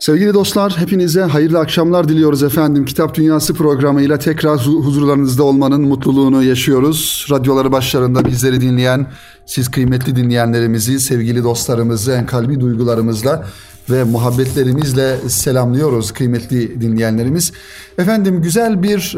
[0.00, 2.84] Sevgili dostlar, hepinize hayırlı akşamlar diliyoruz efendim.
[2.84, 7.26] Kitap Dünyası programıyla tekrar huzurlarınızda olmanın mutluluğunu yaşıyoruz.
[7.30, 9.06] Radyoları başlarında bizleri dinleyen,
[9.46, 13.46] siz kıymetli dinleyenlerimizi, sevgili dostlarımızı en kalbi duygularımızla
[13.90, 17.52] ve muhabbetlerimizle selamlıyoruz kıymetli dinleyenlerimiz.
[17.98, 19.16] Efendim güzel bir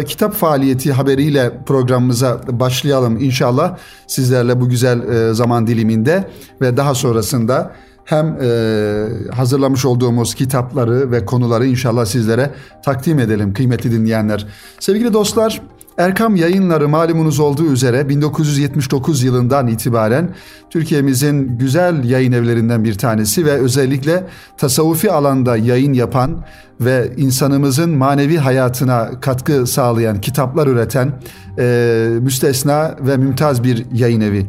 [0.00, 3.76] e, kitap faaliyeti haberiyle programımıza başlayalım inşallah
[4.06, 6.30] sizlerle bu güzel e, zaman diliminde
[6.60, 7.72] ve daha sonrasında
[8.04, 12.50] hem e, hazırlamış olduğumuz kitapları ve konuları inşallah sizlere
[12.84, 14.46] takdim edelim kıymetli dinleyenler.
[14.80, 15.60] Sevgili dostlar,
[16.00, 20.34] Erkam Yayınları malumunuz olduğu üzere 1979 yılından itibaren
[20.70, 24.26] Türkiye'mizin güzel yayın evlerinden bir tanesi ve özellikle
[24.56, 26.44] tasavvufi alanda yayın yapan
[26.80, 31.12] ve insanımızın manevi hayatına katkı sağlayan kitaplar üreten
[31.58, 34.46] e, müstesna ve mümtaz bir yayın evi.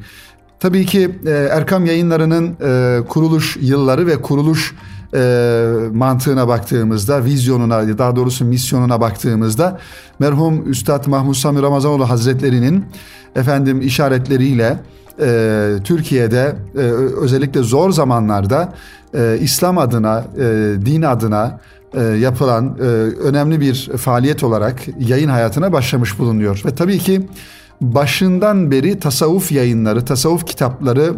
[0.61, 4.75] Tabii ki e, Erkam Yayınları'nın e, kuruluş yılları ve kuruluş
[5.13, 9.79] e, mantığına baktığımızda, vizyonuna, daha doğrusu misyonuna baktığımızda
[10.19, 12.85] merhum Üstad Mahmud Sami Ramazanoğlu Hazretleri'nin
[13.35, 14.79] efendim işaretleriyle
[15.21, 16.55] e, Türkiye'de
[17.21, 18.73] özellikle zor zamanlarda
[19.39, 20.25] İslam adına,
[20.85, 21.59] din adına
[22.19, 22.77] yapılan
[23.23, 26.61] önemli bir faaliyet olarak yayın hayatına başlamış bulunuyor.
[26.65, 27.27] Ve tabii ki
[27.81, 31.13] başından beri tasavvuf yayınları, tasavvuf kitapları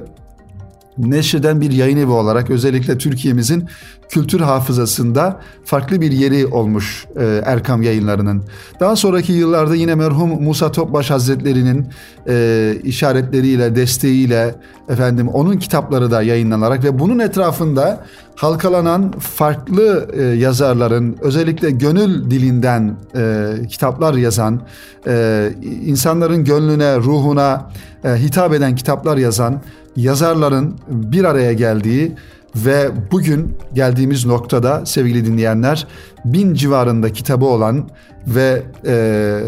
[0.97, 3.69] neşreden bir yayın evi olarak özellikle Türkiye'mizin
[4.09, 8.43] kültür hafızasında farklı bir yeri olmuş e, Erkam yayınlarının.
[8.79, 11.87] Daha sonraki yıllarda yine merhum Musa Topbaş Hazretleri'nin
[12.27, 14.55] e, işaretleriyle, desteğiyle
[14.89, 22.95] efendim onun kitapları da yayınlanarak ve bunun etrafında halkalanan farklı e, yazarların özellikle gönül dilinden
[23.15, 24.61] e, kitaplar yazan,
[25.07, 25.49] e,
[25.85, 27.69] insanların gönlüne, ruhuna
[28.03, 29.61] e, hitap eden kitaplar yazan
[29.95, 32.15] yazarların bir araya geldiği
[32.55, 35.87] ve bugün geldiğimiz noktada sevgili dinleyenler
[36.25, 37.89] bin civarında kitabı olan
[38.27, 39.39] ve e,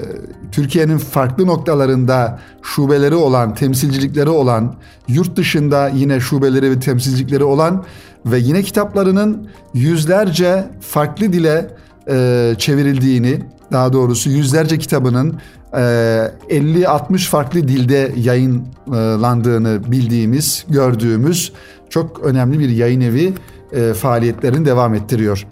[0.51, 4.75] Türkiye'nin farklı noktalarında şubeleri olan, temsilcilikleri olan,
[5.07, 7.83] yurt dışında yine şubeleri ve temsilcilikleri olan
[8.25, 11.69] ve yine kitaplarının yüzlerce farklı dile
[12.09, 13.39] e, çevrildiğini,
[13.71, 15.39] daha doğrusu yüzlerce kitabının
[15.73, 21.53] 50-60 ee, farklı dilde yayınlandığını bildiğimiz, gördüğümüz
[21.95, 23.33] çok önemli bir yayın evi
[23.71, 25.47] e, faaliyetlerini devam ettiriyor.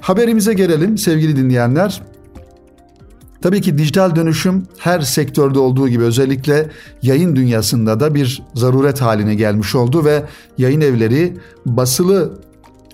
[0.00, 2.02] Haberimize gelelim sevgili dinleyenler.
[3.42, 6.70] Tabii ki dijital dönüşüm her sektörde olduğu gibi özellikle
[7.02, 10.22] yayın dünyasında da bir zaruret haline gelmiş oldu ve
[10.58, 11.36] yayın evleri
[11.66, 12.38] basılı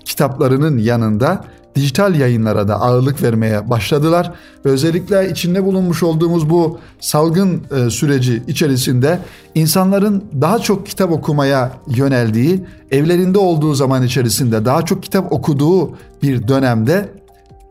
[0.05, 1.45] kitaplarının yanında
[1.77, 4.31] dijital yayınlara da ağırlık vermeye başladılar
[4.65, 9.19] ve özellikle içinde bulunmuş olduğumuz bu salgın e, süreci içerisinde
[9.55, 16.47] insanların daha çok kitap okumaya yöneldiği, evlerinde olduğu zaman içerisinde daha çok kitap okuduğu bir
[16.47, 17.09] dönemde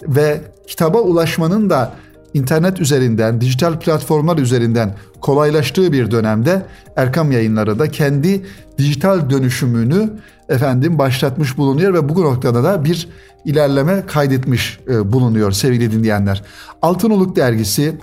[0.03, 1.93] ve kitaba ulaşmanın da
[2.37, 6.63] internet üzerinden, dijital platformlar üzerinden kolaylaştığı bir dönemde
[6.97, 8.43] Erkam Yayınları da kendi
[8.79, 10.11] dijital dönüşümünü
[10.49, 13.09] efendim başlatmış bulunuyor ve bu noktada da bir
[13.45, 16.43] ilerleme kaydetmiş e, bulunuyor sevgili dinleyenler.
[16.83, 17.97] Altınoluk dergisi,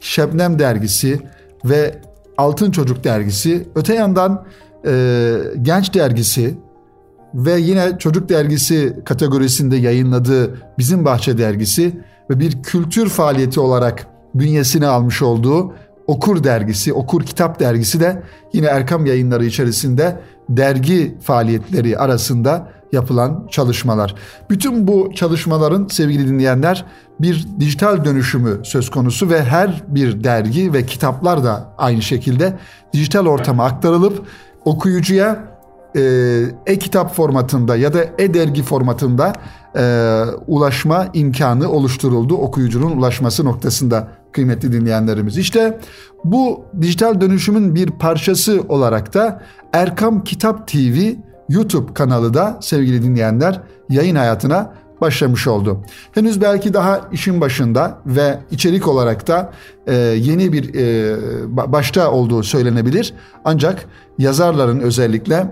[0.00, 1.20] Şebnem dergisi
[1.64, 1.98] ve
[2.38, 4.44] Altın Çocuk dergisi, öte yandan
[4.86, 6.54] e, Genç dergisi
[7.34, 11.92] ve yine Çocuk dergisi kategorisinde yayınladığı Bizim Bahçe dergisi
[12.32, 15.74] ve bir kültür faaliyeti olarak bünyesine almış olduğu
[16.06, 18.22] Okur dergisi, Okur Kitap dergisi de
[18.52, 24.14] yine Erkam yayınları içerisinde dergi faaliyetleri arasında yapılan çalışmalar.
[24.50, 26.84] Bütün bu çalışmaların sevgili dinleyenler
[27.20, 32.58] bir dijital dönüşümü söz konusu ve her bir dergi ve kitaplar da aynı şekilde
[32.92, 34.26] dijital ortama aktarılıp
[34.64, 35.51] okuyucuya
[36.66, 39.32] e-kitap formatında ya da e-dergi formatında
[39.76, 45.38] e, ulaşma imkanı oluşturuldu okuyucunun ulaşması noktasında kıymetli dinleyenlerimiz.
[45.38, 45.78] İşte
[46.24, 49.42] bu dijital dönüşümün bir parçası olarak da
[49.72, 51.12] Erkam Kitap TV
[51.48, 55.84] YouTube kanalı da sevgili dinleyenler yayın hayatına başlamış oldu.
[56.12, 59.52] Henüz belki daha işin başında ve içerik olarak da
[59.86, 63.14] e, yeni bir e, başta olduğu söylenebilir.
[63.44, 63.86] Ancak
[64.18, 65.46] yazarların özellikle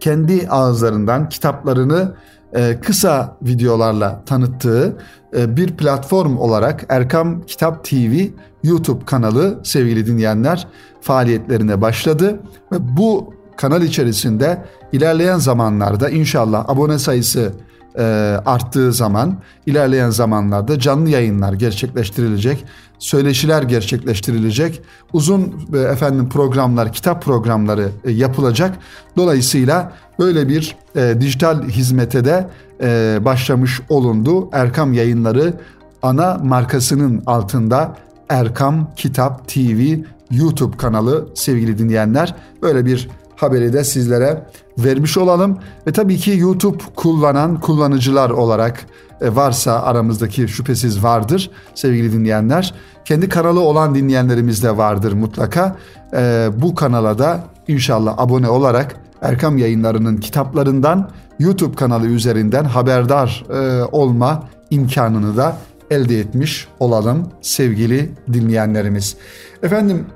[0.00, 2.14] kendi ağızlarından kitaplarını
[2.52, 4.96] e, kısa videolarla tanıttığı
[5.36, 8.26] e, bir platform olarak Erkam Kitap TV
[8.62, 10.68] YouTube kanalı sevgili dinleyenler
[11.00, 12.40] faaliyetlerine başladı
[12.72, 17.52] ve bu kanal içerisinde ilerleyen zamanlarda inşallah abone sayısı
[17.98, 18.02] e,
[18.46, 22.64] arttığı zaman ilerleyen zamanlarda canlı yayınlar gerçekleştirilecek,
[22.98, 24.82] söyleşiler gerçekleştirilecek,
[25.12, 28.78] uzun e, efendim programlar, kitap programları e, yapılacak.
[29.16, 32.48] Dolayısıyla böyle bir e, dijital hizmete de
[32.82, 34.48] e, başlamış olundu.
[34.52, 35.54] Erkam Yayınları
[36.02, 37.96] ana markasının altında
[38.28, 39.96] Erkam Kitap TV
[40.30, 42.34] YouTube kanalı sevgili dinleyenler.
[42.62, 43.08] Böyle bir
[43.42, 44.46] haberi de sizlere
[44.78, 45.58] vermiş olalım.
[45.86, 48.86] Ve tabii ki YouTube kullanan kullanıcılar olarak
[49.20, 52.74] e, varsa aramızdaki şüphesiz vardır sevgili dinleyenler.
[53.04, 55.76] Kendi kanalı olan dinleyenlerimiz de vardır mutlaka.
[56.12, 63.84] E, bu kanala da inşallah abone olarak Erkam yayınlarının kitaplarından YouTube kanalı üzerinden haberdar e,
[63.84, 65.56] olma imkanını da
[65.90, 69.16] elde etmiş olalım sevgili dinleyenlerimiz.
[69.62, 70.06] Efendim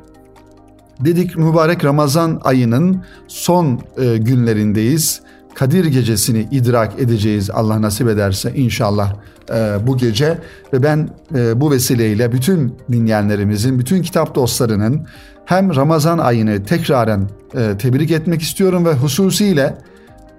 [1.01, 5.21] dedik mübarek Ramazan ayının son e, günlerindeyiz.
[5.55, 9.15] Kadir gecesini idrak edeceğiz Allah nasip ederse inşallah
[9.51, 10.39] e, bu gece
[10.73, 15.07] ve ben e, bu vesileyle bütün dinleyenlerimizin, bütün kitap dostlarının
[15.45, 19.79] hem Ramazan ayını tekraren e, tebrik etmek istiyorum ve hususiyle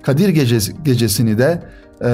[0.04, 1.62] Kadir gecesi, gecesini de
[2.02, 2.10] e,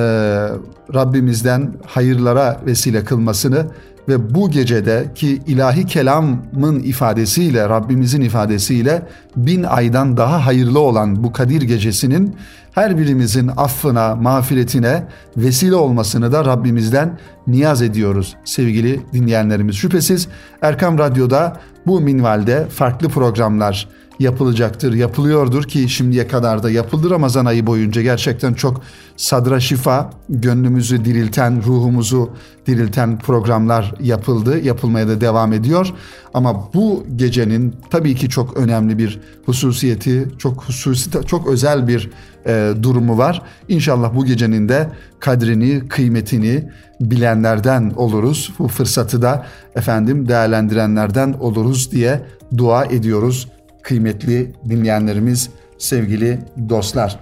[0.93, 3.65] Rabbimizden hayırlara vesile kılmasını
[4.07, 9.01] ve bu gecede ki ilahi kelamın ifadesiyle Rabbimizin ifadesiyle
[9.35, 12.35] bin aydan daha hayırlı olan bu Kadir gecesinin
[12.71, 15.03] her birimizin affına, mağfiretine
[15.37, 19.75] vesile olmasını da Rabbimizden niyaz ediyoruz sevgili dinleyenlerimiz.
[19.75, 20.27] Şüphesiz
[20.61, 21.57] Erkam Radyo'da
[21.87, 23.87] bu minvalde farklı programlar
[24.21, 28.81] yapılacaktır, yapılıyordur ki şimdiye kadar da yapıldı Ramazan ayı boyunca gerçekten çok
[29.17, 32.29] sadra şifa, gönlümüzü dirilten, ruhumuzu
[32.67, 35.93] dirilten programlar yapıldı, yapılmaya da devam ediyor.
[36.33, 42.09] Ama bu gecenin tabii ki çok önemli bir hususiyeti, çok hususi, çok özel bir
[42.45, 43.41] e, durumu var.
[43.67, 44.89] İnşallah bu gecenin de
[45.19, 46.69] kadrini, kıymetini
[47.01, 48.53] bilenlerden oluruz.
[48.59, 49.45] Bu fırsatı da
[49.75, 52.21] efendim değerlendirenlerden oluruz diye
[52.57, 53.47] dua ediyoruz
[53.83, 56.39] kıymetli dinleyenlerimiz, sevgili
[56.69, 57.19] dostlar.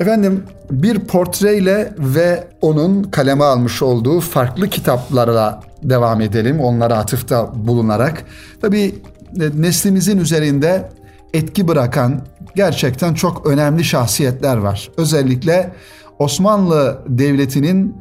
[0.00, 6.60] Efendim bir portreyle ve onun kaleme almış olduğu farklı kitaplarla devam edelim.
[6.60, 8.24] Onlara atıfta bulunarak.
[8.60, 8.94] Tabii
[9.40, 10.88] e, neslimizin üzerinde
[11.34, 12.20] etki bırakan
[12.54, 14.90] gerçekten çok önemli şahsiyetler var.
[14.96, 15.72] Özellikle
[16.18, 17.96] Osmanlı Devleti'nin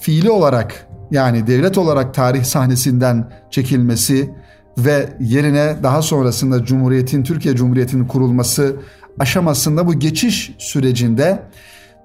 [0.00, 4.30] fiili olarak yani devlet olarak tarih sahnesinden çekilmesi,
[4.78, 8.76] ve yerine daha sonrasında Cumhuriyet'in, Türkiye Cumhuriyeti'nin kurulması
[9.18, 11.42] aşamasında bu geçiş sürecinde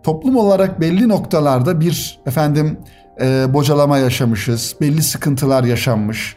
[0.03, 2.77] toplum olarak belli noktalarda bir efendim
[3.21, 6.35] e, bocalama yaşamışız, belli sıkıntılar yaşanmış,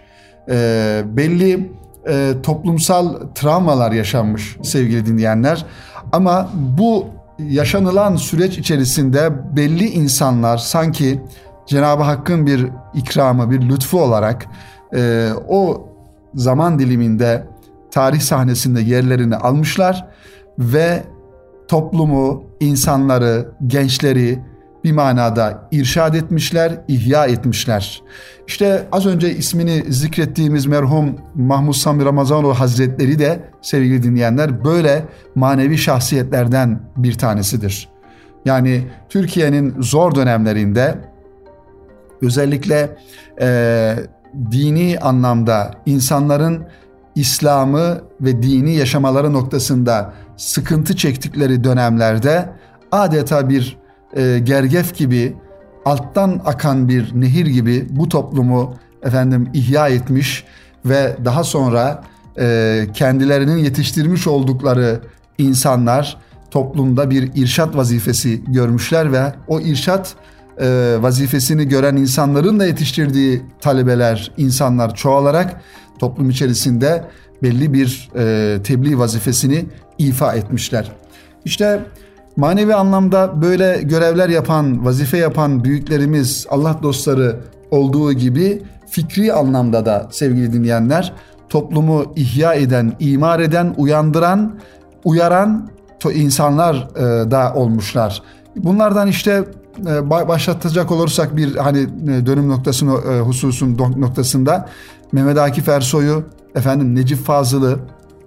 [0.48, 1.72] e, belli
[2.08, 5.66] e, toplumsal travmalar yaşanmış sevgili dinleyenler.
[6.12, 7.06] Ama bu
[7.38, 11.22] yaşanılan süreç içerisinde belli insanlar sanki
[11.66, 14.46] Cenab-ı Hakk'ın bir ikramı, bir lütfu olarak
[14.94, 15.88] e, o
[16.36, 17.46] zaman diliminde
[17.90, 20.08] tarih sahnesinde yerlerini almışlar
[20.58, 21.02] ve
[21.68, 24.38] toplumu, insanları, gençleri
[24.84, 28.02] bir manada irşad etmişler, ihya etmişler.
[28.46, 35.04] İşte az önce ismini zikrettiğimiz merhum Mahmud Sami Ramazanoğlu Hazretleri de sevgili dinleyenler böyle
[35.34, 37.88] manevi şahsiyetlerden bir tanesidir.
[38.44, 40.94] Yani Türkiye'nin zor dönemlerinde
[42.26, 42.96] özellikle
[43.40, 43.96] e,
[44.50, 46.66] dini anlamda insanların
[47.14, 52.48] İslam'ı ve dini yaşamaları noktasında sıkıntı çektikleri dönemlerde
[52.92, 53.76] adeta bir
[54.16, 55.36] e, gergef gibi
[55.84, 60.44] alttan akan bir nehir gibi bu toplumu efendim ihya etmiş
[60.84, 62.04] ve daha sonra
[62.38, 65.00] e, kendilerinin yetiştirmiş oldukları
[65.38, 66.16] insanlar
[66.50, 70.14] toplumda bir irşat vazifesi görmüşler ve o irşat
[70.60, 75.60] e, vazifesini gören insanların da yetiştirdiği talebeler, insanlar çoğalarak
[75.98, 77.04] toplum içerisinde
[77.42, 79.64] belli bir e, tebliğ vazifesini
[79.98, 80.92] ifa etmişler.
[81.44, 81.84] İşte
[82.36, 90.08] manevi anlamda böyle görevler yapan, vazife yapan büyüklerimiz, Allah dostları olduğu gibi fikri anlamda da
[90.10, 91.12] sevgili dinleyenler
[91.48, 94.58] toplumu ihya eden, imar eden, uyandıran,
[95.04, 95.70] uyaran
[96.14, 98.22] insanlar e, da olmuşlar.
[98.56, 99.44] Bunlardan işte
[100.28, 104.68] başlatacak olursak bir hani e, dönüm noktasını e, hususun noktasında
[105.12, 107.78] Mehmet Akif Ersoy'u efendim Necip Fazıl'ı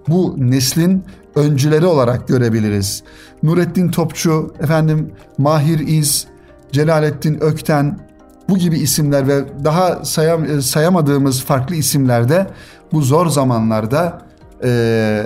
[0.08, 1.04] bu neslin
[1.34, 3.02] öncüleri olarak görebiliriz.
[3.42, 6.26] Nurettin Topçu, efendim Mahir İz,
[6.72, 7.98] Celalettin Ökten
[8.48, 12.46] bu gibi isimler ve daha sayam, sayamadığımız farklı isimlerde
[12.92, 14.22] bu zor zamanlarda
[14.64, 15.22] e,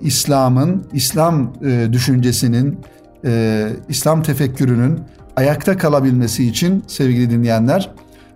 [0.00, 2.80] İslam'ın, İslam e, düşüncesinin,
[3.24, 5.00] e, İslam tefekkürünün
[5.36, 7.90] ayakta kalabilmesi için sevgili dinleyenler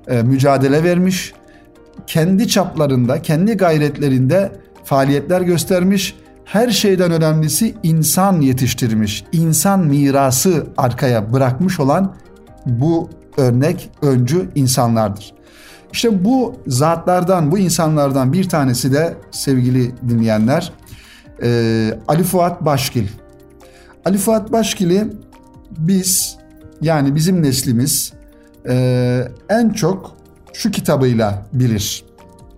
[0.08, 1.32] e, mücadele vermiş.
[2.06, 4.52] Kendi çaplarında, kendi gayretlerinde
[4.84, 6.14] faaliyetler göstermiş.
[6.44, 9.24] Her şeyden önemlisi insan yetiştirmiş.
[9.32, 12.14] İnsan mirası arkaya bırakmış olan
[12.66, 15.34] bu örnek öncü insanlardır.
[15.92, 20.72] İşte bu zatlardan, bu insanlardan bir tanesi de sevgili dinleyenler
[21.42, 23.08] e, Ali Fuat Başkil.
[24.04, 25.06] Ali Fuat Başkil'i
[25.78, 26.35] biz
[26.80, 28.12] yani bizim neslimiz
[28.68, 30.16] e, en çok
[30.52, 32.04] şu kitabıyla bilir.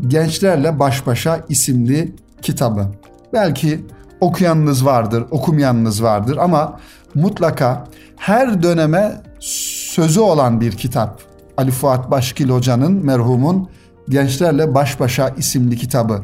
[0.07, 2.87] Gençlerle Baş Başa isimli kitabı.
[3.33, 3.81] Belki
[4.21, 6.81] okuyanınız vardır, okumayanınız vardır ama
[7.15, 7.85] mutlaka
[8.17, 11.21] her döneme sözü olan bir kitap.
[11.57, 13.69] Ali Fuat Başkil Hoca'nın merhumun
[14.09, 16.23] Gençlerle Baş Başa isimli kitabı.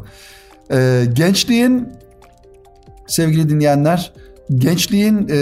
[0.73, 1.89] Ee, gençliğin
[3.07, 4.13] sevgili dinleyenler
[4.55, 5.37] gençliğin e,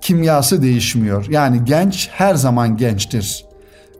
[0.00, 1.26] kimyası değişmiyor.
[1.30, 3.44] Yani genç her zaman gençtir.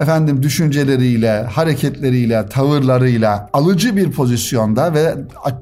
[0.00, 5.14] Efendim düşünceleriyle, hareketleriyle, tavırlarıyla alıcı bir pozisyonda ve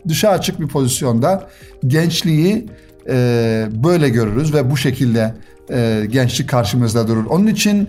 [0.08, 1.48] dışa açık bir pozisyonda
[1.86, 2.66] gençliği
[3.08, 5.34] e, böyle görürüz ve bu şekilde
[5.70, 7.26] e, gençlik karşımızda durur.
[7.26, 7.88] Onun için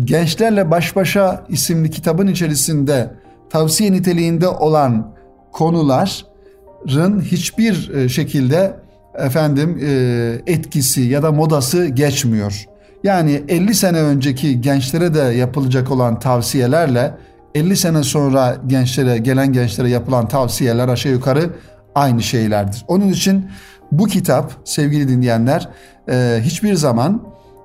[0.00, 3.10] Gençlerle Baş Başa isimli kitabın içerisinde
[3.50, 5.14] tavsiye niteliğinde olan
[5.52, 8.76] konuların hiçbir e, şekilde
[9.18, 12.64] efendim e, etkisi ya da modası geçmiyor.
[13.04, 17.14] Yani 50 sene önceki gençlere de yapılacak olan tavsiyelerle
[17.54, 21.50] 50 sene sonra gençlere gelen gençlere yapılan tavsiyeler aşağı yukarı
[21.94, 22.84] aynı şeylerdir.
[22.88, 23.50] Onun için
[23.92, 25.68] bu kitap sevgili dinleyenler
[26.10, 27.22] e, hiçbir zaman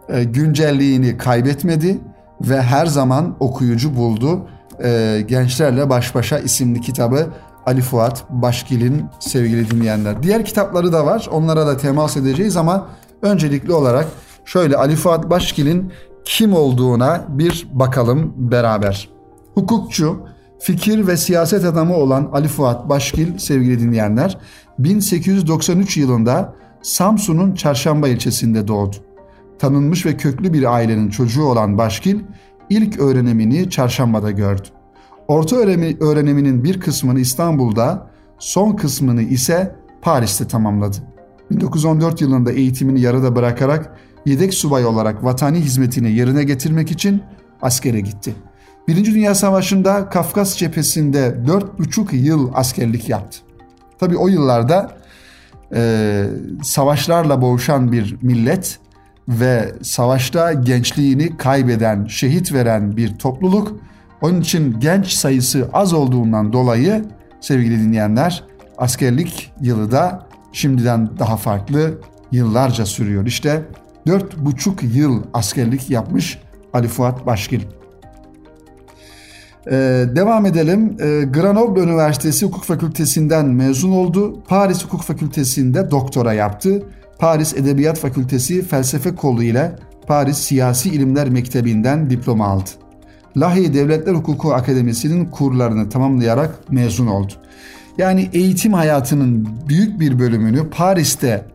[0.10, 1.98] e, güncelliğini kaybetmedi
[2.42, 4.48] ve her zaman okuyucu buldu.
[5.28, 7.28] Gençlerle Baş Başa isimli kitabı
[7.66, 10.24] Ali Fuat Başkil'in sevgili dinleyenler.
[10.24, 11.28] Diğer kitapları da var.
[11.32, 12.88] Onlara da temas edeceğiz ama
[13.22, 14.08] öncelikli olarak
[14.46, 15.92] şöyle Ali Fuat Başkil'in
[16.26, 19.10] kim olduğuna bir bakalım beraber.
[19.54, 20.20] Hukukçu,
[20.60, 24.38] fikir ve siyaset adamı olan Ali Fuat Başkil sevgili dinleyenler
[24.80, 28.96] 1893 yılında Samsun'un Çarşamba ilçesinde doğdu.
[29.60, 32.20] Tanınmış ve köklü bir ailenin çocuğu olan Başkil
[32.70, 34.68] ilk öğrenimini Çarşamba'da gördü.
[35.30, 38.08] Orta öğreniminin bir kısmını İstanbul'da,
[38.40, 40.98] son kısmını ise Paris'te tamamladı.
[41.52, 43.96] 1914 yılında eğitimini yarıda bırakarak
[44.26, 47.24] yedek subay olarak vatani hizmetini yerine getirmek için
[47.62, 48.36] askere gitti.
[48.88, 53.40] Birinci Dünya Savaşı'nda Kafkas cephesinde 4,5 yıl askerlik yaptı.
[54.00, 54.98] Tabi o yıllarda
[55.76, 56.26] e,
[56.64, 58.80] savaşlarla boğuşan bir millet
[59.28, 63.80] ve savaşta gençliğini kaybeden, şehit veren bir topluluk.
[64.22, 67.06] Onun için genç sayısı az olduğundan dolayı
[67.42, 68.44] sevgili dinleyenler
[68.78, 73.26] askerlik yılı da şimdiden daha farklı yıllarca sürüyor.
[73.26, 73.62] İşte
[74.08, 76.40] dört buçuk yıl askerlik yapmış
[76.74, 77.62] Ali Fuat Başkil.
[79.68, 80.98] Ee, devam edelim.
[81.00, 84.44] Ee, Grenoble Üniversitesi Hukuk Fakültesinden mezun oldu.
[84.48, 86.84] Paris Hukuk Fakültesi'nde doktora yaptı.
[87.20, 89.76] Paris Edebiyat Fakültesi Felsefe Kolu ile
[90.08, 92.70] Paris Siyasi İlimler Mektebi'nden diploma aldı.
[93.38, 97.34] Lahey Devletler Hukuku Akademisi'nin kurlarını tamamlayarak mezun oldu.
[97.98, 101.46] Yani eğitim hayatının büyük bir bölümünü Paris'te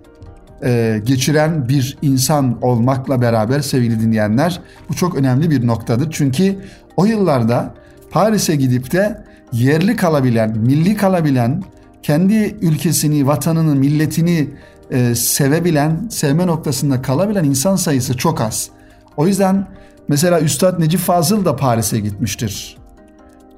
[0.64, 6.08] e, geçiren bir insan olmakla beraber sevgili dinleyenler bu çok önemli bir noktadır.
[6.10, 6.56] Çünkü
[6.96, 7.74] o yıllarda
[8.10, 11.62] Paris'e gidip de yerli kalabilen, milli kalabilen,
[12.02, 14.48] kendi ülkesini, vatanını, milletini
[14.90, 18.68] e, sevebilen, sevme noktasında kalabilen insan sayısı çok az.
[19.16, 19.66] O yüzden
[20.08, 22.76] mesela Üstad Necip Fazıl da Paris'e gitmiştir.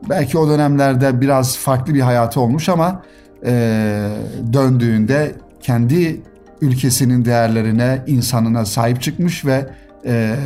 [0.09, 3.03] Belki o dönemlerde biraz farklı bir hayatı olmuş ama
[3.45, 4.09] e,
[4.53, 6.23] döndüğünde kendi
[6.61, 9.67] ülkesinin değerlerine, insanına sahip çıkmış ve
[10.07, 10.37] e,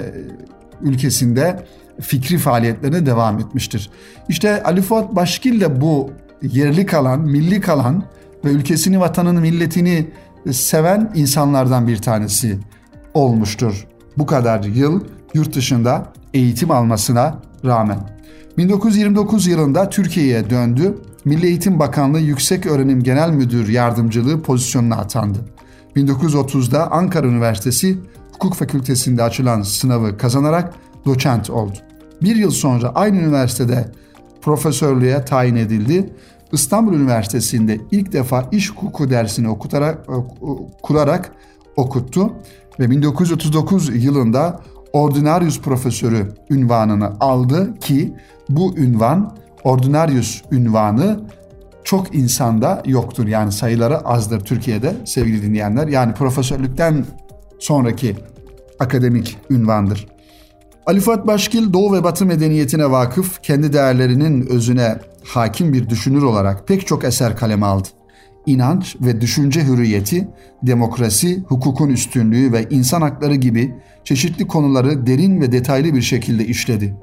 [0.82, 1.64] ülkesinde
[2.00, 3.90] fikri faaliyetlerine devam etmiştir.
[4.28, 6.10] İşte Ali Fuat Başkil de bu
[6.42, 8.04] yerli kalan, milli kalan
[8.44, 10.10] ve ülkesini, vatanını, milletini
[10.52, 12.58] seven insanlardan bir tanesi
[13.14, 13.86] olmuştur.
[14.18, 15.04] Bu kadar yıl
[15.34, 17.98] yurt dışında eğitim almasına rağmen.
[18.58, 20.98] 1929 yılında Türkiye'ye döndü.
[21.24, 25.38] Milli Eğitim Bakanlığı Yüksek Öğrenim Genel Müdür Yardımcılığı pozisyonuna atandı.
[25.96, 27.98] 1930'da Ankara Üniversitesi
[28.32, 30.74] Hukuk Fakültesi'nde açılan sınavı kazanarak
[31.06, 31.76] doçent oldu.
[32.22, 33.92] Bir yıl sonra aynı üniversitede
[34.42, 36.12] profesörlüğe tayin edildi
[36.52, 40.06] İstanbul Üniversitesi'nde ilk defa iş hukuku dersini okutarak,
[40.82, 41.32] kurarak
[41.76, 42.32] okuttu
[42.80, 44.60] ve 1939 yılında
[44.92, 48.12] Ordinarius Profesörü ünvanını aldı ki
[48.48, 51.20] bu ünvan Ordinarius ünvanı
[51.84, 53.26] çok insanda yoktur.
[53.26, 55.88] Yani sayıları azdır Türkiye'de sevgili dinleyenler.
[55.88, 57.04] Yani profesörlükten
[57.58, 58.16] sonraki
[58.78, 60.06] akademik ünvandır.
[60.86, 66.68] Ali Fuat Başkil Doğu ve Batı medeniyetine vakıf, kendi değerlerinin özüne hakim bir düşünür olarak
[66.68, 67.88] pek çok eser kaleme aldı.
[68.46, 70.28] İnanç ve düşünce hürriyeti,
[70.62, 76.94] demokrasi, hukukun üstünlüğü ve insan hakları gibi çeşitli konuları derin ve detaylı bir şekilde işledi.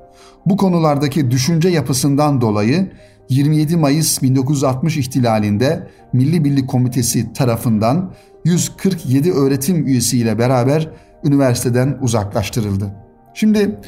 [0.46, 2.91] Bu konulardaki düşünce yapısından dolayı
[3.29, 8.13] 27 Mayıs 1960 ihtilalinde Milli Birlik Komitesi tarafından
[8.46, 10.89] 147 öğretim üyesiyle beraber
[11.24, 12.96] üniversiteden uzaklaştırıldı.
[13.34, 13.79] Şimdi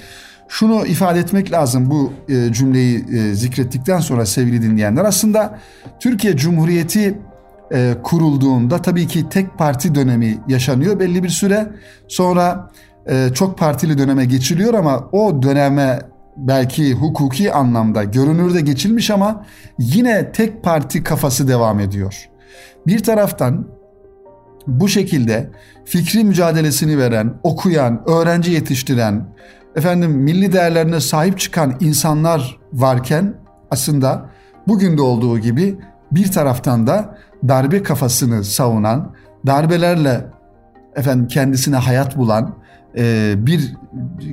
[0.48, 5.06] şunu ifade etmek lazım bu e, cümleyi e, zikrettikten sonra sevgili dinleyenler.
[5.06, 5.60] Aslında
[6.00, 7.18] Türkiye Cumhuriyeti
[7.73, 11.67] e, kurulduğunda tabii ki tek parti dönemi yaşanıyor belli bir süre.
[12.07, 12.71] Sonra
[13.09, 15.99] e, çok partili döneme geçiliyor ama o döneme
[16.38, 19.45] belki hukuki anlamda görünürde geçilmiş ama
[19.79, 22.29] yine tek parti kafası devam ediyor.
[22.88, 23.67] Bir taraftan
[24.67, 25.49] bu şekilde
[25.85, 29.25] fikri mücadelesini veren, okuyan, öğrenci yetiştiren,
[29.75, 33.33] efendim milli değerlerine sahip çıkan insanlar varken
[33.71, 34.29] aslında
[34.67, 35.77] bugün de olduğu gibi
[36.11, 37.17] bir taraftan da
[37.48, 39.15] darbe kafasını savunan,
[39.46, 40.25] darbelerle
[40.96, 42.55] efendim kendisine hayat bulan
[42.98, 43.75] e, bir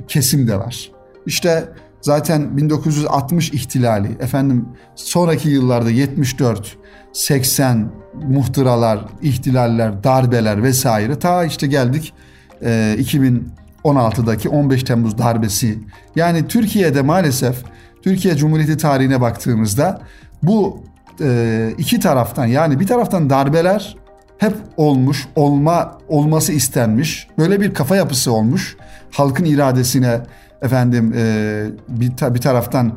[0.07, 0.91] kesim de var.
[1.25, 1.69] İşte
[2.01, 6.77] zaten 1960 ihtilali, efendim sonraki yıllarda 74,
[7.13, 12.13] 80 muhtıralar, ihtilaller, darbeler vesaire ta işte geldik
[12.61, 15.79] e, 2016'daki 15 Temmuz darbesi.
[16.15, 17.63] Yani Türkiye'de maalesef
[18.01, 20.01] Türkiye Cumhuriyeti tarihine baktığımızda
[20.43, 20.83] bu
[21.21, 23.97] e, iki taraftan yani bir taraftan darbeler
[24.37, 27.27] hep olmuş, olma olması istenmiş.
[27.37, 28.77] Böyle bir kafa yapısı olmuş.
[29.11, 30.19] Halkın iradesine
[30.61, 32.91] efendim e, bir, bir taraftan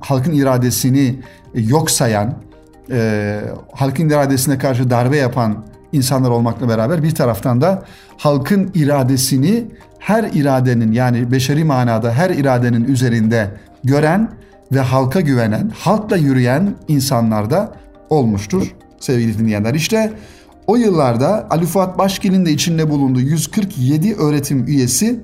[0.00, 1.20] halkın iradesini
[1.54, 2.34] yok sayan,
[2.90, 3.40] e,
[3.72, 7.82] halkın iradesine karşı darbe yapan insanlar olmakla beraber bir taraftan da
[8.16, 9.64] halkın iradesini
[9.98, 13.50] her iradenin yani beşeri manada her iradenin üzerinde
[13.84, 14.30] gören
[14.72, 17.72] ve halka güvenen, halkla yürüyen insanlar da
[18.10, 19.74] olmuştur sevgili dinleyenler.
[19.74, 20.12] İşte
[20.66, 25.20] o yıllarda Ali Fuat Başgil'in de içinde bulunduğu 147 öğretim üyesi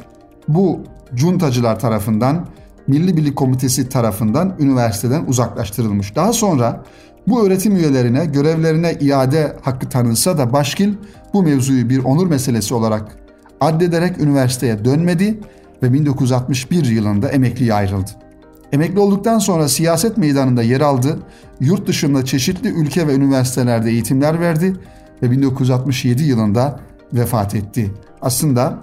[0.49, 0.81] bu
[1.15, 2.47] cuntacılar tarafından
[2.87, 6.17] Milli Birlik Komitesi tarafından üniversiteden uzaklaştırılmış.
[6.17, 6.85] Daha sonra
[7.29, 10.95] bu öğretim üyelerine görevlerine iade hakkı tanınsa da Başkil
[11.35, 13.19] bu mevzuyu bir onur meselesi olarak
[13.61, 15.41] addederek üniversiteye dönmedi
[15.83, 18.28] ve 1961 yılında emekliye ayrıldı.
[18.73, 21.19] Emekli olduktan sonra siyaset meydanında yer aldı,
[21.61, 24.77] yurt dışında çeşitli ülke ve üniversitelerde eğitimler verdi
[25.23, 26.81] ve 1967 yılında
[27.13, 27.93] vefat etti.
[28.21, 28.79] Aslında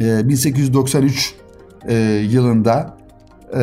[0.00, 1.34] 1893
[1.88, 1.94] e,
[2.30, 2.96] yılında
[3.54, 3.60] e,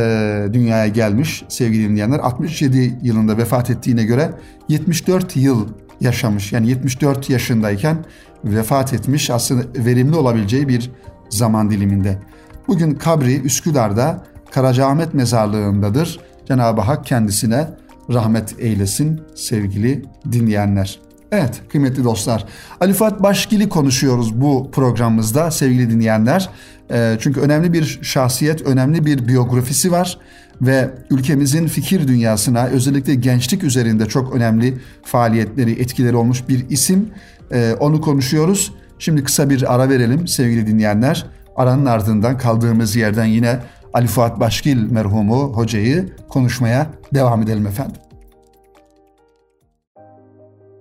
[0.53, 2.19] dünyaya gelmiş sevgili dinleyenler.
[2.19, 4.31] 67 yılında vefat ettiğine göre
[4.69, 5.67] 74 yıl
[6.01, 6.53] yaşamış.
[6.53, 7.97] Yani 74 yaşındayken
[8.43, 10.91] vefat etmiş aslında verimli olabileceği bir
[11.29, 12.19] zaman diliminde.
[12.67, 14.23] Bugün kabri Üsküdar'da
[14.55, 16.19] Karacaahmet mezarlığındadır.
[16.47, 17.67] Cenab-ı Hak kendisine
[18.13, 20.99] rahmet eylesin sevgili dinleyenler.
[21.31, 22.45] Evet kıymetli dostlar
[22.81, 26.49] Ali Fuat Başgil'i konuşuyoruz bu programımızda sevgili dinleyenler.
[26.91, 30.17] E, çünkü önemli bir şahsiyet, önemli bir biyografisi var
[30.61, 37.09] ve ülkemizin fikir dünyasına özellikle gençlik üzerinde çok önemli faaliyetleri, etkileri olmuş bir isim.
[37.51, 38.73] E, onu konuşuyoruz.
[38.99, 41.25] Şimdi kısa bir ara verelim sevgili dinleyenler.
[41.55, 43.59] Aranın ardından kaldığımız yerden yine
[43.95, 48.01] Ali Fuat Başgil merhumu hocayı konuşmaya devam edelim efendim.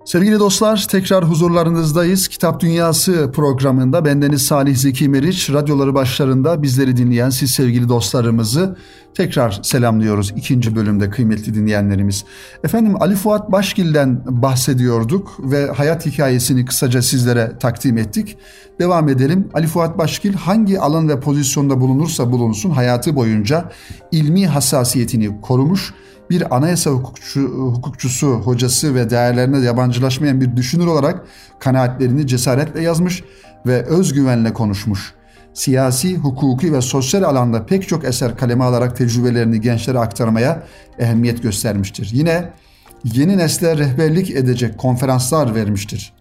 [0.05, 2.29] Sevgili dostlar tekrar huzurlarınızdayız.
[2.29, 8.77] Kitap Dünyası programında bendeniz Salih Zeki Meriç, radyoları başlarında bizleri dinleyen siz sevgili dostlarımızı
[9.15, 12.25] tekrar selamlıyoruz ikinci bölümde kıymetli dinleyenlerimiz.
[12.65, 18.37] Efendim Ali Fuat Başgil'den bahsediyorduk ve hayat hikayesini kısaca sizlere takdim ettik.
[18.81, 19.49] Devam edelim.
[19.55, 23.71] Ali Fuat Başgil hangi alan ve pozisyonda bulunursa bulunsun hayatı boyunca
[24.13, 25.95] ilmi hassasiyetini korumuş
[26.31, 31.25] bir anayasa hukukçu, hukukçusu, hocası ve değerlerine yabancılaşmayan bir düşünür olarak
[31.61, 33.25] kanaatlerini cesaretle yazmış
[33.67, 35.15] ve özgüvenle konuşmuş.
[35.55, 40.63] Siyasi, hukuki ve sosyal alanda pek çok eser kaleme alarak tecrübelerini gençlere aktarmaya
[40.99, 42.11] ehemmiyet göstermiştir.
[42.13, 42.51] Yine
[43.05, 46.13] yeni nesle rehberlik edecek konferanslar vermiştir.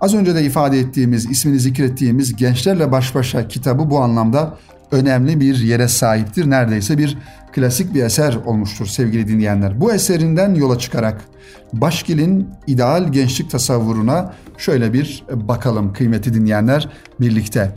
[0.00, 4.58] Az önce de ifade ettiğimiz, ismini zikrettiğimiz Gençlerle Baş Başa kitabı bu anlamda
[4.90, 6.50] önemli bir yere sahiptir.
[6.50, 7.18] Neredeyse bir
[7.52, 9.80] klasik bir eser olmuştur sevgili dinleyenler.
[9.80, 11.24] Bu eserinden yola çıkarak
[11.72, 16.88] Başgil'in ideal gençlik tasavvuruna şöyle bir bakalım kıymeti dinleyenler
[17.20, 17.74] birlikte.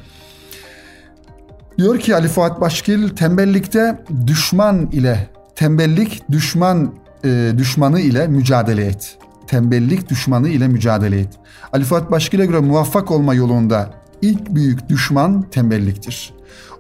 [1.78, 6.94] Diyor ki Ali Fuat Başgil tembellikte düşman ile tembellik düşman
[7.26, 9.18] e, düşmanı ile mücadele et.
[9.48, 11.30] Tembellik düşmanı ile mücadele et.
[11.74, 13.90] Ali Fuat Başgil'e göre muvaffak olma yolunda
[14.22, 16.34] ilk büyük düşman tembelliktir.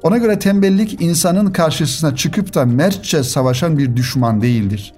[0.04, 4.94] Ona göre tembellik insanın karşısına çıkıp da mertçe savaşan bir düşman değildir.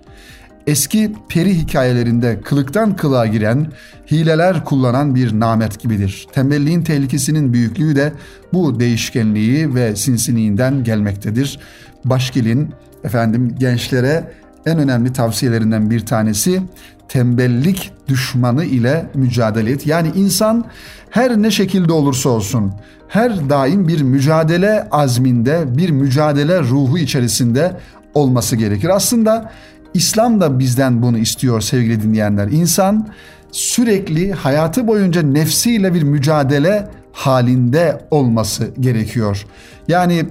[0.67, 3.67] Eski peri hikayelerinde kılıktan kılığa giren,
[4.11, 6.27] hileler kullanan bir namert gibidir.
[6.33, 8.13] Tembelliğin tehlikesinin büyüklüğü de
[8.53, 11.59] bu değişkenliği ve sinsiliğinden gelmektedir.
[12.05, 12.69] Başkil'in
[13.03, 14.31] efendim gençlere
[14.65, 16.61] en önemli tavsiyelerinden bir tanesi
[17.07, 19.87] tembellik düşmanı ile mücadele et.
[19.87, 20.65] Yani insan
[21.09, 22.73] her ne şekilde olursa olsun
[23.07, 27.77] her daim bir mücadele azminde, bir mücadele ruhu içerisinde
[28.13, 28.89] olması gerekir.
[28.89, 29.51] Aslında
[29.95, 32.47] İslam da bizden bunu istiyor sevgili dinleyenler.
[32.47, 33.07] İnsan
[33.51, 39.45] sürekli hayatı boyunca nefsiyle bir mücadele halinde olması gerekiyor.
[39.87, 40.25] Yani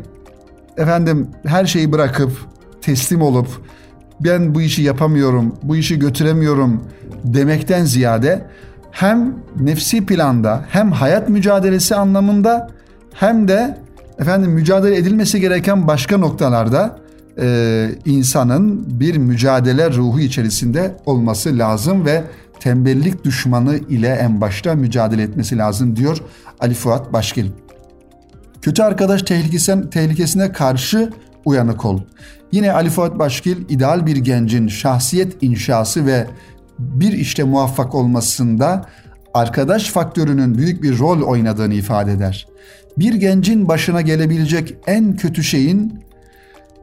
[0.77, 2.33] efendim her şeyi bırakıp
[2.83, 3.48] teslim olup
[4.20, 6.85] ben bu işi yapamıyorum, bu işi götüremiyorum
[7.24, 8.46] demekten ziyade
[8.90, 12.70] hem nefsi planda hem hayat mücadelesi anlamında
[13.14, 13.79] hem de
[14.18, 17.03] efendim mücadele edilmesi gereken başka noktalarda
[17.40, 22.24] e, insanın bir mücadele ruhu içerisinde olması lazım ve
[22.60, 26.18] tembellik düşmanı ile en başta mücadele etmesi lazım diyor
[26.60, 27.50] Ali Fuat Başkil.
[28.62, 31.10] Kötü arkadaş tehlikesine, tehlikesine karşı
[31.44, 32.00] uyanık ol.
[32.52, 36.26] Yine Ali Fuat Başkil ideal bir gencin şahsiyet inşası ve
[36.78, 38.86] bir işte muvaffak olmasında
[39.34, 42.46] arkadaş faktörünün büyük bir rol oynadığını ifade eder.
[42.98, 46.03] Bir gencin başına gelebilecek en kötü şeyin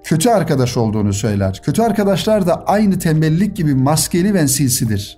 [0.04, 1.62] kötü arkadaş olduğunu söyler.
[1.64, 5.18] Kötü arkadaşlar da aynı tembellik gibi maskeli ve sinsidir.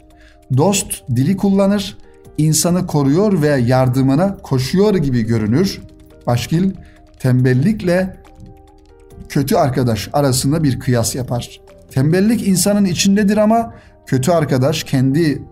[0.57, 1.97] Dost dili kullanır,
[2.37, 5.81] insanı koruyor ve yardımına koşuyor gibi görünür.
[6.27, 6.71] Başkil
[7.19, 8.17] tembellikle
[9.29, 11.61] kötü arkadaş arasında bir kıyas yapar.
[11.91, 13.73] Tembellik insanın içindedir ama
[14.05, 15.43] kötü arkadaş kendi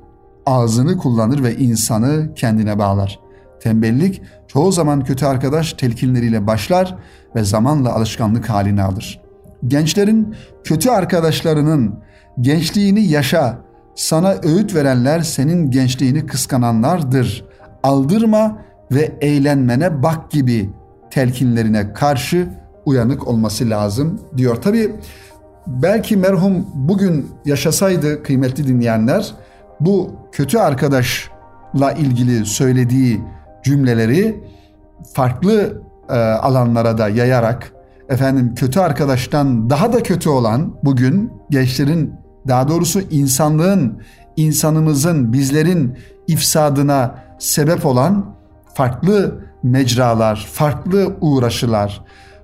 [0.45, 3.19] ağzını kullanır ve insanı kendine bağlar.
[3.59, 6.95] Tembellik çoğu zaman kötü arkadaş telkinleriyle başlar
[7.35, 9.20] ve zamanla alışkanlık halini alır.
[9.67, 11.99] Gençlerin kötü arkadaşlarının
[12.41, 13.57] gençliğini yaşa,
[13.95, 17.45] sana öğüt verenler senin gençliğini kıskananlardır.
[17.83, 18.57] Aldırma
[18.91, 20.69] ve eğlenmene bak gibi
[21.11, 22.47] telkinlerine karşı
[22.85, 24.55] uyanık olması lazım diyor.
[24.55, 24.95] Tabi
[25.67, 29.33] belki merhum bugün yaşasaydı kıymetli dinleyenler
[29.79, 33.21] bu kötü arkadaşla ilgili söylediği
[33.63, 34.43] cümleleri
[35.13, 37.73] farklı e, alanlara da yayarak
[38.11, 42.13] efendim kötü arkadaştan daha da kötü olan bugün gençlerin
[42.47, 44.01] daha doğrusu insanlığın,
[44.37, 45.97] insanımızın, bizlerin
[46.27, 48.35] ifsadına sebep olan
[48.73, 52.01] farklı mecralar, farklı uğraşılar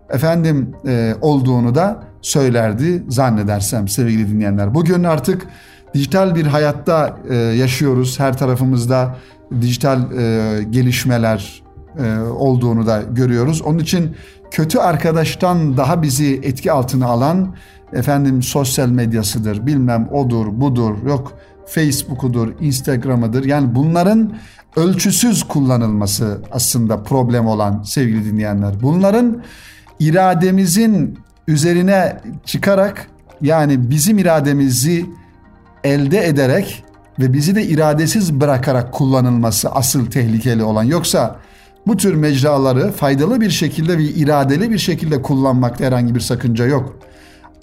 [0.10, 4.74] efendim e, olduğunu da söylerdi zannedersem sevgili dinleyenler.
[4.74, 5.48] Bugün artık
[5.94, 8.20] dijital bir hayatta e, yaşıyoruz.
[8.20, 9.16] Her tarafımızda
[9.62, 11.64] dijital e, gelişmeler
[11.98, 13.62] e, olduğunu da görüyoruz.
[13.62, 14.16] Onun için
[14.52, 17.56] kötü arkadaştan daha bizi etki altına alan
[17.94, 21.34] efendim sosyal medyasıdır, bilmem odur, budur, yok
[21.66, 23.46] Facebook'udur, Instagram'ıdır.
[23.46, 24.34] Yani bunların
[24.76, 28.74] ölçüsüz kullanılması aslında problem olan sevgili dinleyenler.
[28.82, 29.44] Bunların
[30.00, 33.08] irademizin üzerine çıkarak
[33.42, 35.06] yani bizim irademizi
[35.84, 36.84] elde ederek
[37.20, 40.84] ve bizi de iradesiz bırakarak kullanılması asıl tehlikeli olan.
[40.84, 41.36] Yoksa
[41.88, 47.00] bu tür mecraları faydalı bir şekilde ve iradeli bir şekilde kullanmakta herhangi bir sakınca yok.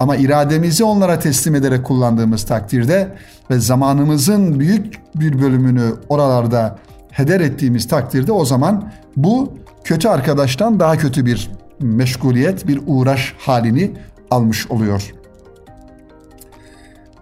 [0.01, 3.15] Ama irademizi onlara teslim ederek kullandığımız takdirde
[3.51, 6.79] ve zamanımızın büyük bir bölümünü oralarda
[7.11, 9.53] heder ettiğimiz takdirde o zaman bu
[9.85, 13.93] kötü arkadaştan daha kötü bir meşguliyet, bir uğraş halini
[14.31, 15.15] almış oluyor.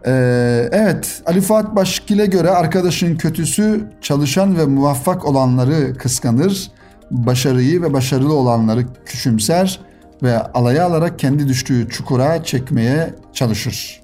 [0.07, 6.71] Ee, evet, Ali Fuat Başkil'e göre arkadaşın kötüsü çalışan ve muvaffak olanları kıskanır,
[7.13, 9.81] başarıyı ve başarılı olanları küçümser
[10.23, 14.01] ve alaya alarak kendi düştüğü çukura çekmeye çalışır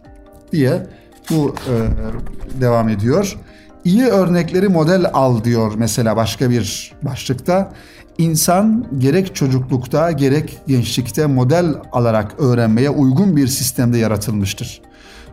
[0.53, 0.87] diye
[1.31, 1.75] bu e,
[2.61, 3.39] devam ediyor.
[3.85, 7.73] İyi örnekleri model al diyor mesela başka bir başlıkta.
[8.19, 14.81] İnsan gerek çocuklukta gerek gençlikte model alarak öğrenmeye uygun bir sistemde yaratılmıştır.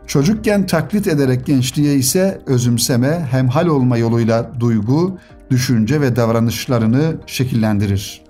[0.08, 5.18] Çocukken taklit ederek gençliğe ise özümseme, hemhal olma yoluyla duygu,
[5.52, 8.22] düşünce ve davranışlarını şekillendirir.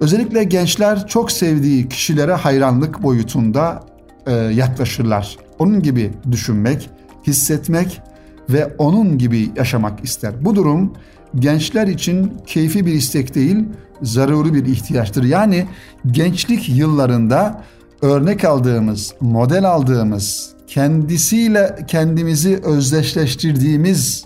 [0.00, 3.82] Özellikle gençler çok sevdiği kişilere hayranlık boyutunda
[4.26, 5.36] e, yaklaşırlar.
[5.58, 6.90] Onun gibi düşünmek,
[7.26, 8.00] hissetmek
[8.48, 10.44] ve onun gibi yaşamak ister.
[10.44, 10.92] Bu durum
[11.34, 13.56] gençler için keyfi bir istek değil,
[14.02, 15.24] zaruri bir ihtiyaçtır.
[15.24, 15.66] Yani
[16.06, 17.64] gençlik yıllarında
[18.02, 24.24] örnek aldığımız, model aldığımız, kendisiyle kendimizi özdeşleştirdiğimiz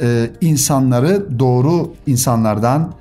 [0.00, 2.94] e, insanları doğru insanlardan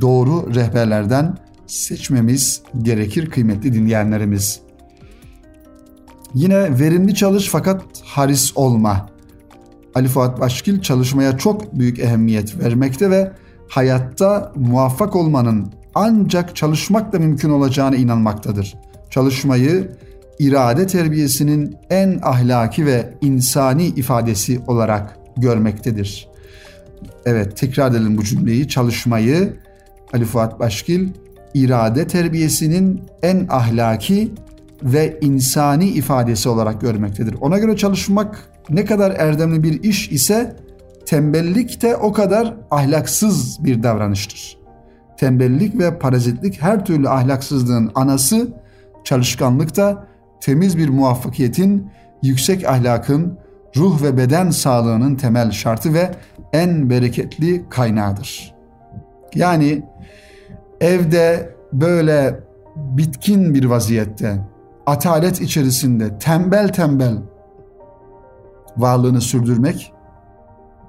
[0.00, 1.36] doğru rehberlerden
[1.66, 4.60] seçmemiz gerekir kıymetli dinleyenlerimiz.
[6.34, 9.08] Yine verimli çalış fakat haris olma.
[9.94, 13.32] Ali Fuat Başkil çalışmaya çok büyük ehemmiyet vermekte ve
[13.68, 18.74] hayatta muvaffak olmanın ancak çalışmakla mümkün olacağına inanmaktadır.
[19.10, 19.90] Çalışmayı
[20.38, 26.28] irade terbiyesinin en ahlaki ve insani ifadesi olarak görmektedir.
[27.26, 28.68] Evet tekrar edelim bu cümleyi.
[28.68, 29.56] Çalışmayı
[30.12, 31.08] Ali Fuat Başkil
[31.54, 34.32] irade terbiyesinin en ahlaki
[34.82, 37.36] ve insani ifadesi olarak görmektedir.
[37.40, 40.56] Ona göre çalışmak ne kadar erdemli bir iş ise
[41.06, 44.58] tembellik de o kadar ahlaksız bir davranıştır.
[45.16, 48.48] Tembellik ve parazitlik her türlü ahlaksızlığın anası,
[49.04, 50.06] çalışkanlık da
[50.40, 51.90] temiz bir muvaffakiyetin,
[52.22, 53.38] yüksek ahlakın,
[53.76, 56.10] ruh ve beden sağlığının temel şartı ve
[56.52, 58.54] en bereketli kaynağıdır.
[59.34, 59.82] Yani
[60.80, 62.40] evde böyle
[62.76, 64.40] bitkin bir vaziyette,
[64.86, 67.16] atalet içerisinde tembel tembel
[68.76, 69.92] varlığını sürdürmek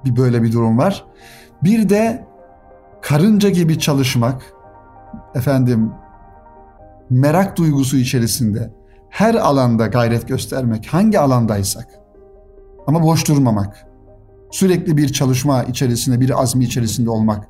[0.04, 1.04] bir böyle bir durum var.
[1.62, 2.24] Bir de
[3.02, 4.42] karınca gibi çalışmak,
[5.34, 5.92] efendim
[7.10, 8.70] merak duygusu içerisinde
[9.10, 11.88] her alanda gayret göstermek, hangi alandaysak
[12.86, 13.86] ama boş durmamak.
[14.50, 17.48] Sürekli bir çalışma içerisinde, bir azmi içerisinde olmak.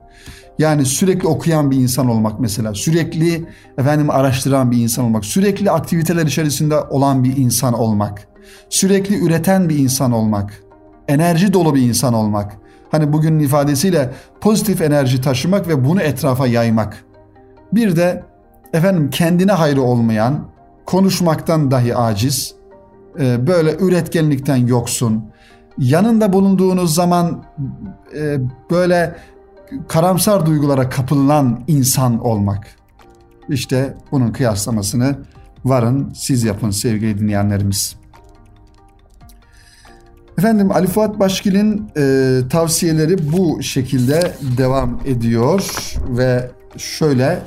[0.58, 3.46] Yani sürekli okuyan bir insan olmak mesela, sürekli
[3.78, 8.28] efendim araştıran bir insan olmak, sürekli aktiviteler içerisinde olan bir insan olmak,
[8.68, 10.62] sürekli üreten bir insan olmak,
[11.08, 12.56] enerji dolu bir insan olmak.
[12.90, 17.04] Hani bugünün ifadesiyle pozitif enerji taşımak ve bunu etrafa yaymak.
[17.72, 18.24] Bir de
[18.72, 20.49] efendim kendine hayrı olmayan,
[20.90, 22.54] konuşmaktan dahi aciz,
[23.20, 25.24] e, böyle üretkenlikten yoksun,
[25.78, 27.44] yanında bulunduğunuz zaman
[28.16, 28.38] e,
[28.70, 29.16] böyle
[29.88, 32.66] karamsar duygulara kapılan insan olmak.
[33.48, 35.18] İşte bunun kıyaslamasını
[35.64, 37.96] varın siz yapın sevgili dinleyenlerimiz.
[40.38, 47.42] Efendim Ali Fuat Başkil'in e, tavsiyeleri bu şekilde devam ediyor ve şöyle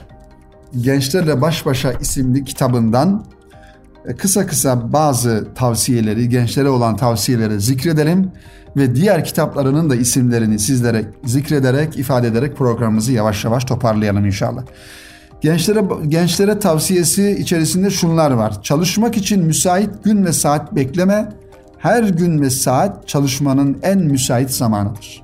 [0.82, 3.26] Gençlerle Baş Başa isimli kitabından
[4.18, 8.32] kısa kısa bazı tavsiyeleri, gençlere olan tavsiyeleri zikredelim
[8.78, 14.64] ve diğer kitaplarının da isimlerini sizlere zikrederek, ifade ederek programımızı yavaş yavaş toparlayalım inşallah.
[15.42, 18.64] Gençlere gençlere tavsiyesi içerisinde şunlar var.
[18.64, 21.30] Çalışmak için müsait gün ve saat bekleme.
[21.78, 25.24] Her gün ve saat çalışmanın en müsait zamanıdır.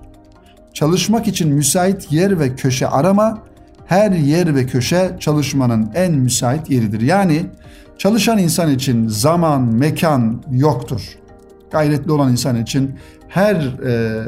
[0.73, 3.37] Çalışmak için müsait yer ve köşe arama.
[3.85, 7.01] Her yer ve köşe çalışmanın en müsait yeridir.
[7.01, 7.45] Yani
[7.99, 11.01] çalışan insan için zaman, mekan yoktur.
[11.71, 12.91] Gayretli olan insan için
[13.27, 14.23] her e,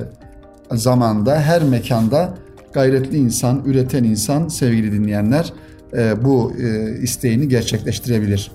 [0.72, 2.34] zamanda, her mekanda
[2.74, 5.54] gayretli insan, üreten insan sevgili dinleyenler
[5.94, 8.52] e, bu e, isteğini gerçekleştirebilir.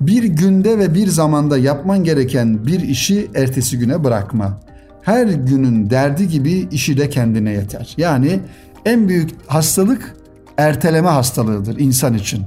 [0.00, 4.60] Bir günde ve bir zamanda yapman gereken bir işi ertesi güne bırakma.
[5.02, 7.94] Her günün derdi gibi işi de kendine yeter.
[7.96, 8.40] Yani
[8.84, 10.16] en büyük hastalık
[10.56, 12.42] erteleme hastalığıdır insan için.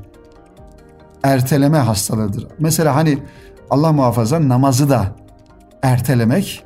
[1.23, 2.47] Erteleme hastalığıdır.
[2.59, 3.17] Mesela hani
[3.69, 5.15] Allah muhafaza namazı da
[5.81, 6.63] ertelemek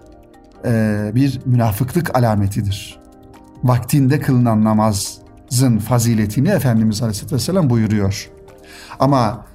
[0.66, 3.00] e, bir münafıklık alametidir.
[3.64, 8.30] Vaktinde kılınan namazın faziletini Efendimiz Aleyhisselatü Vesselam buyuruyor.
[9.00, 9.46] Ama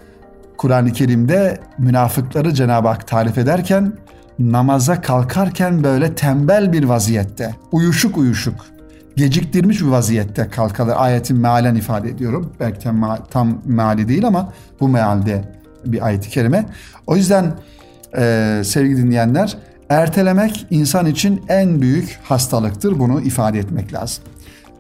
[0.57, 3.93] Kur'an-ı Kerim'de münafıkları Cenab-ı Hak tarif ederken
[4.39, 8.55] namaza kalkarken böyle tembel bir vaziyette, uyuşuk uyuşuk,
[9.19, 12.53] geciktirmiş bir vaziyette kalkalı ayetin mealen ifade ediyorum.
[12.61, 15.45] Belki tam, tam meali değil ama bu mealde
[15.85, 16.67] bir ayet-i kerime.
[17.07, 17.55] O yüzden
[18.17, 19.57] e, sevgili dinleyenler
[19.89, 22.99] ertelemek insan için en büyük hastalıktır.
[22.99, 24.25] Bunu ifade etmek lazım.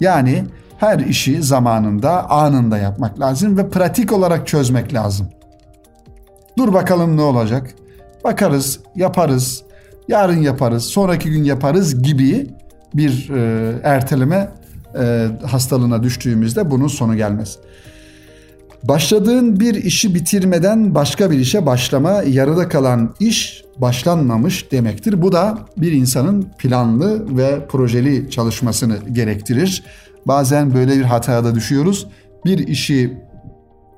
[0.01, 0.44] Yani
[0.79, 5.29] her işi zamanında, anında yapmak lazım ve pratik olarak çözmek lazım.
[6.59, 7.74] Dur bakalım ne olacak?
[8.24, 9.62] Bakarız, yaparız,
[10.09, 12.51] yarın yaparız, sonraki gün yaparız gibi
[12.94, 14.51] bir e, erteleme
[15.01, 17.59] e, hastalığına düştüğümüzde bunun sonu gelmez.
[18.85, 25.22] Başladığın bir işi bitirmeden başka bir işe başlama, yarıda kalan iş başlanmamış demektir.
[25.22, 29.83] Bu da bir insanın planlı ve projeli çalışmasını gerektirir.
[30.27, 32.07] Bazen böyle bir hataya düşüyoruz.
[32.44, 33.18] Bir işi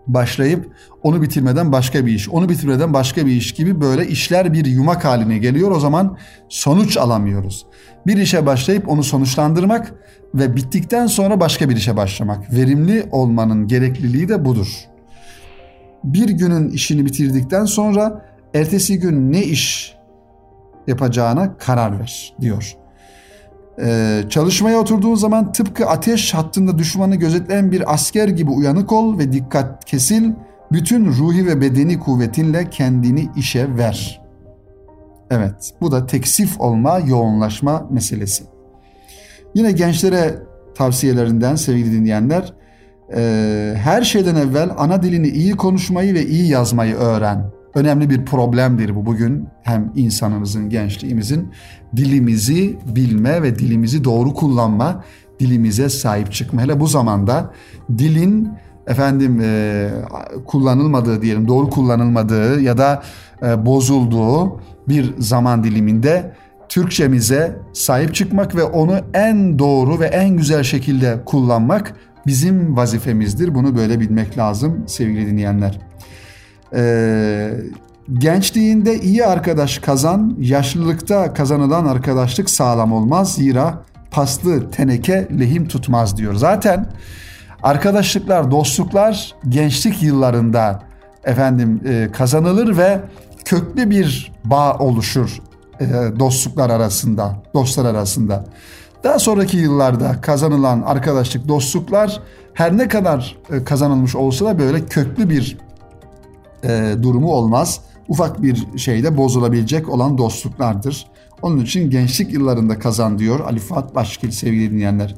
[0.07, 4.65] başlayıp onu bitirmeden başka bir iş, onu bitirmeden başka bir iş gibi böyle işler bir
[4.65, 5.71] yumak haline geliyor.
[5.71, 7.67] O zaman sonuç alamıyoruz.
[8.07, 9.95] Bir işe başlayıp onu sonuçlandırmak
[10.35, 12.55] ve bittikten sonra başka bir işe başlamak.
[12.55, 14.69] Verimli olmanın gerekliliği de budur.
[16.05, 19.95] Bir günün işini bitirdikten sonra ertesi gün ne iş
[20.87, 22.77] yapacağına karar ver diyor.
[23.85, 29.33] Ee, çalışmaya oturduğun zaman tıpkı ateş hattında düşmanı gözetleyen bir asker gibi uyanık ol ve
[29.33, 30.33] dikkat kesil.
[30.73, 34.21] Bütün ruhi ve bedeni kuvvetinle kendini işe ver.
[35.31, 38.45] Evet, bu da teksif olma, yoğunlaşma meselesi.
[39.55, 40.39] Yine gençlere
[40.75, 42.53] tavsiyelerinden sevgili dinleyenler,
[43.15, 47.60] e, her şeyden evvel ana dilini iyi konuşmayı ve iyi yazmayı öğren.
[47.75, 51.51] Önemli bir problemdir bu bugün hem insanımızın, gençliğimizin
[51.97, 55.05] dilimizi bilme ve dilimizi doğru kullanma,
[55.41, 56.63] dilimize sahip çıkma.
[56.63, 57.51] Hele bu zamanda
[57.99, 58.49] dilin
[58.87, 59.89] efendim e,
[60.47, 63.03] kullanılmadığı diyelim, doğru kullanılmadığı ya da
[63.43, 66.35] e, bozulduğu bir zaman diliminde
[66.69, 71.95] Türkçemize sahip çıkmak ve onu en doğru ve en güzel şekilde kullanmak
[72.27, 73.55] bizim vazifemizdir.
[73.55, 75.90] Bunu böyle bilmek lazım sevgili dinleyenler.
[76.75, 77.51] Ee,
[78.13, 83.35] gençliğinde iyi arkadaş kazan, yaşlılıkta kazanılan arkadaşlık sağlam olmaz.
[83.35, 86.35] Zira paslı teneke lehim tutmaz diyor.
[86.35, 86.87] Zaten
[87.63, 90.83] arkadaşlıklar, dostluklar gençlik yıllarında
[91.25, 93.01] efendim e, kazanılır ve
[93.45, 95.41] köklü bir bağ oluşur
[95.81, 95.87] e,
[96.19, 98.45] dostluklar arasında, dostlar arasında.
[99.05, 102.21] Daha sonraki yıllarda kazanılan arkadaşlık, dostluklar
[102.55, 105.59] her ne kadar e, kazanılmış olsa da böyle köklü bir
[106.65, 107.81] e, durumu olmaz.
[108.09, 111.07] Ufak bir şeyde bozulabilecek olan dostluklardır.
[111.43, 115.15] Onun için gençlik yıllarında kazan diyor Ali Fuat Başkil sevgili dinleyenler.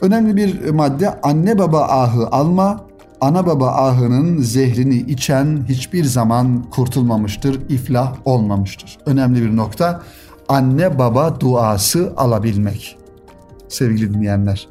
[0.00, 2.84] Önemli bir madde anne baba ahı alma,
[3.20, 8.98] ana baba ahının zehrini içen hiçbir zaman kurtulmamıştır, iflah olmamıştır.
[9.06, 10.02] Önemli bir nokta
[10.48, 12.98] anne baba duası alabilmek
[13.68, 14.68] sevgili dinleyenler.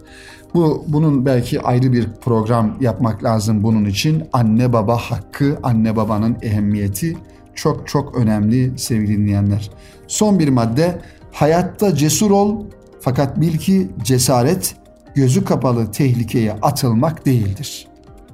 [0.54, 4.24] Bu bunun belki ayrı bir program yapmak lazım bunun için.
[4.34, 7.18] Anne baba hakkı, anne babanın ehemmiyeti
[7.56, 9.70] çok çok önemli sevgili dinleyenler.
[10.08, 12.66] Son bir madde hayatta cesur ol
[13.00, 14.76] fakat bil ki cesaret
[15.16, 17.88] gözü kapalı tehlikeye atılmak değildir.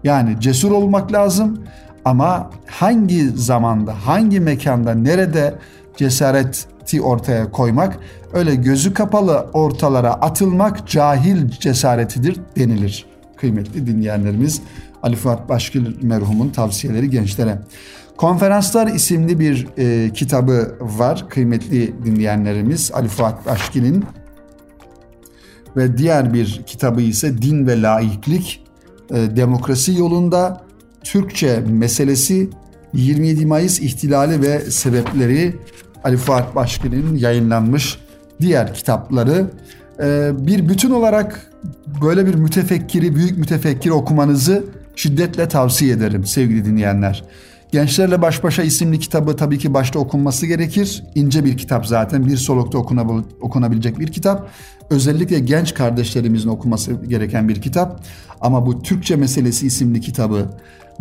[0.03, 1.63] Yani cesur olmak lazım
[2.05, 5.55] ama hangi zamanda, hangi mekanda, nerede
[6.87, 7.99] cesareti ortaya koymak,
[8.33, 13.05] öyle gözü kapalı ortalara atılmak cahil cesaretidir denilir.
[13.37, 14.61] Kıymetli dinleyenlerimiz
[15.03, 17.59] Ali Fuat Başkil merhumun tavsiyeleri gençlere.
[18.17, 24.05] Konferanslar isimli bir e, kitabı var kıymetli dinleyenlerimiz Ali Fuat Başkil'in
[25.75, 28.63] ve diğer bir kitabı ise Din ve Laiklik
[29.09, 30.61] e, Demokrasi Yolunda
[31.03, 32.49] Türkçe Meselesi
[32.93, 35.55] 27 Mayıs İhtilali ve Sebepleri
[36.03, 37.99] Ali Fuat Başkin'in yayınlanmış
[38.41, 39.51] diğer kitapları
[39.99, 41.51] e, bir bütün olarak
[42.01, 47.23] böyle bir mütefekkiri, büyük mütefekkiri okumanızı şiddetle tavsiye ederim sevgili dinleyenler.
[47.71, 51.03] Gençlerle Baş Başa isimli kitabı tabii ki başta okunması gerekir.
[51.15, 52.77] İnce bir kitap zaten bir solukta
[53.41, 54.49] okunabilecek bir kitap.
[54.89, 58.01] Özellikle genç kardeşlerimizin okuması gereken bir kitap.
[58.41, 60.49] Ama bu Türkçe Meselesi isimli kitabı,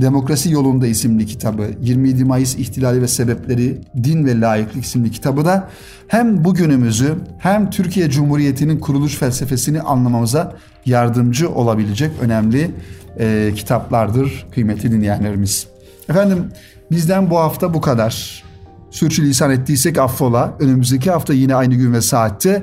[0.00, 5.68] Demokrasi Yolunda isimli kitabı, 27 Mayıs İhtilali ve Sebepleri, Din ve Layıklık isimli kitabı da
[6.08, 10.56] hem bugünümüzü hem Türkiye Cumhuriyeti'nin kuruluş felsefesini anlamamıza
[10.86, 12.70] yardımcı olabilecek önemli
[13.18, 15.66] e, kitaplardır kıymetli dinleyenlerimiz.
[16.08, 16.44] Efendim
[16.90, 18.44] bizden bu hafta bu kadar.
[18.90, 20.56] Sürçülisan ettiysek affola.
[20.60, 22.62] Önümüzdeki hafta yine aynı gün ve saatte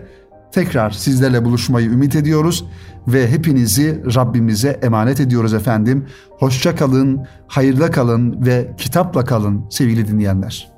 [0.54, 2.66] tekrar sizlerle buluşmayı ümit ediyoruz
[3.08, 6.06] ve hepinizi Rabbimize emanet ediyoruz efendim.
[6.30, 10.73] Hoşça kalın, hayırda kalın ve kitapla kalın sevgili dinleyenler.